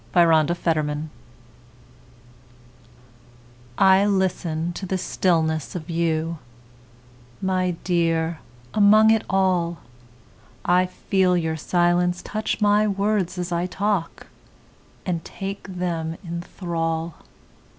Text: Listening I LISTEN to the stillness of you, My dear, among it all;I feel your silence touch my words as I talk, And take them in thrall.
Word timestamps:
Listening 0.15 1.11
I 3.77 4.03
LISTEN 4.03 4.73
to 4.73 4.87
the 4.87 4.97
stillness 4.97 5.75
of 5.75 5.91
you, 5.91 6.39
My 7.39 7.75
dear, 7.83 8.39
among 8.73 9.11
it 9.11 9.23
all;I 9.29 10.87
feel 10.87 11.37
your 11.37 11.55
silence 11.55 12.23
touch 12.23 12.59
my 12.59 12.87
words 12.87 13.37
as 13.37 13.51
I 13.51 13.67
talk, 13.67 14.25
And 15.05 15.23
take 15.23 15.67
them 15.67 16.17
in 16.23 16.41
thrall. 16.41 17.17